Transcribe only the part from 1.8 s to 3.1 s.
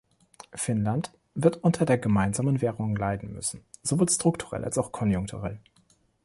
der gemeinsamen Währung